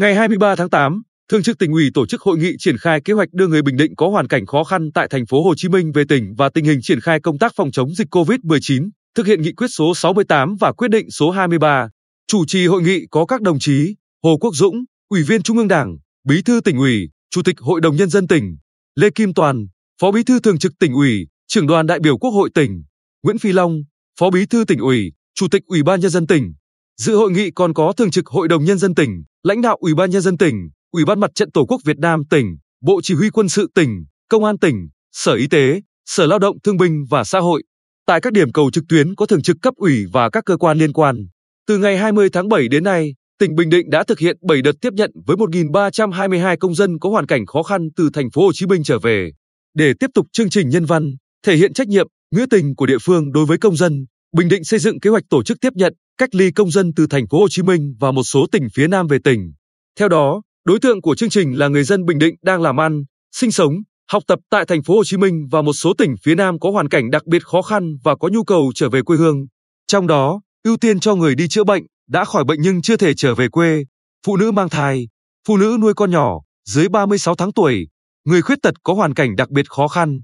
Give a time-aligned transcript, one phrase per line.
[0.00, 3.12] Ngày 23 tháng 8, Thường trực tỉnh ủy tổ chức hội nghị triển khai kế
[3.12, 5.68] hoạch đưa người Bình Định có hoàn cảnh khó khăn tại thành phố Hồ Chí
[5.68, 9.26] Minh về tỉnh và tình hình triển khai công tác phòng chống dịch COVID-19, thực
[9.26, 11.88] hiện nghị quyết số 68 và quyết định số 23.
[12.26, 15.68] Chủ trì hội nghị có các đồng chí Hồ Quốc Dũng, Ủy viên Trung ương
[15.68, 15.96] Đảng,
[16.28, 18.56] Bí thư tỉnh ủy, Chủ tịch Hội đồng nhân dân tỉnh,
[18.94, 19.66] Lê Kim Toàn,
[20.00, 22.82] Phó Bí thư Thường trực tỉnh ủy, Trưởng đoàn đại biểu Quốc hội tỉnh,
[23.22, 23.82] Nguyễn Phi Long,
[24.20, 26.52] Phó Bí thư tỉnh ủy, Chủ tịch Ủy ban nhân dân tỉnh.
[27.00, 29.94] Dự hội nghị còn có Thường trực Hội đồng nhân dân tỉnh, lãnh đạo Ủy
[29.94, 30.54] ban nhân dân tỉnh,
[30.92, 34.04] Ủy ban Mặt trận Tổ quốc Việt Nam tỉnh, Bộ Chỉ huy quân sự tỉnh,
[34.28, 37.62] Công an tỉnh, Sở Y tế, Sở Lao động Thương binh và Xã hội.
[38.06, 40.78] Tại các điểm cầu trực tuyến có thường trực cấp ủy và các cơ quan
[40.78, 41.16] liên quan.
[41.66, 44.74] Từ ngày 20 tháng 7 đến nay, tỉnh Bình Định đã thực hiện 7 đợt
[44.80, 48.52] tiếp nhận với 1.322 công dân có hoàn cảnh khó khăn từ thành phố Hồ
[48.54, 49.30] Chí Minh trở về.
[49.74, 51.10] Để tiếp tục chương trình nhân văn,
[51.46, 54.64] thể hiện trách nhiệm, nghĩa tình của địa phương đối với công dân, Bình Định
[54.64, 57.40] xây dựng kế hoạch tổ chức tiếp nhận, cách ly công dân từ thành phố
[57.40, 59.52] Hồ Chí Minh và một số tỉnh phía Nam về tỉnh.
[59.98, 63.04] Theo đó, đối tượng của chương trình là người dân Bình Định đang làm ăn,
[63.32, 63.72] sinh sống,
[64.10, 66.70] học tập tại thành phố Hồ Chí Minh và một số tỉnh phía Nam có
[66.70, 69.46] hoàn cảnh đặc biệt khó khăn và có nhu cầu trở về quê hương.
[69.86, 73.14] Trong đó, ưu tiên cho người đi chữa bệnh, đã khỏi bệnh nhưng chưa thể
[73.14, 73.84] trở về quê,
[74.26, 75.08] phụ nữ mang thai,
[75.48, 77.88] phụ nữ nuôi con nhỏ dưới 36 tháng tuổi,
[78.24, 80.20] người khuyết tật có hoàn cảnh đặc biệt khó khăn.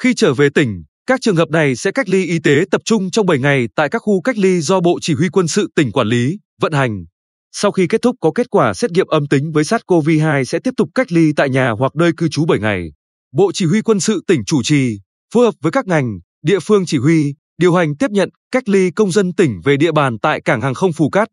[0.00, 3.10] Khi trở về tỉnh, các trường hợp này sẽ cách ly y tế tập trung
[3.10, 5.92] trong 7 ngày tại các khu cách ly do Bộ Chỉ huy quân sự tỉnh
[5.92, 7.04] quản lý, vận hành.
[7.52, 10.70] Sau khi kết thúc có kết quả xét nghiệm âm tính với SARS-CoV-2 sẽ tiếp
[10.76, 12.92] tục cách ly tại nhà hoặc nơi cư trú 7 ngày.
[13.32, 14.98] Bộ Chỉ huy quân sự tỉnh chủ trì,
[15.34, 18.90] phối hợp với các ngành, địa phương chỉ huy, điều hành tiếp nhận, cách ly
[18.90, 21.28] công dân tỉnh về địa bàn tại cảng hàng không Phù Cát.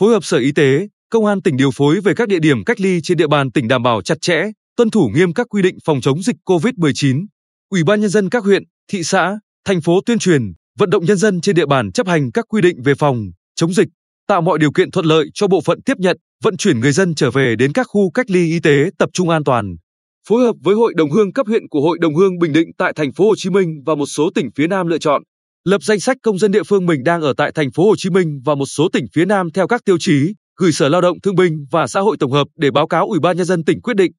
[0.00, 2.80] Phối hợp Sở Y tế, Công an tỉnh điều phối về các địa điểm cách
[2.80, 4.42] ly trên địa bàn tỉnh đảm bảo chặt chẽ,
[4.76, 7.26] tuân thủ nghiêm các quy định phòng chống dịch COVID-19.
[7.70, 10.42] Ủy ban nhân dân các huyện, thị xã, thành phố tuyên truyền,
[10.78, 13.72] vận động nhân dân trên địa bàn chấp hành các quy định về phòng chống
[13.72, 13.88] dịch,
[14.26, 17.14] tạo mọi điều kiện thuận lợi cho bộ phận tiếp nhận, vận chuyển người dân
[17.14, 19.76] trở về đến các khu cách ly y tế tập trung an toàn.
[20.28, 22.92] Phối hợp với Hội đồng hương cấp huyện của Hội đồng hương Bình Định tại
[22.96, 25.22] thành phố Hồ Chí Minh và một số tỉnh phía Nam lựa chọn,
[25.64, 28.10] lập danh sách công dân địa phương mình đang ở tại thành phố Hồ Chí
[28.10, 31.20] Minh và một số tỉnh phía Nam theo các tiêu chí, gửi Sở Lao động
[31.20, 33.80] Thương binh và Xã hội tổng hợp để báo cáo Ủy ban nhân dân tỉnh
[33.80, 34.12] quyết định.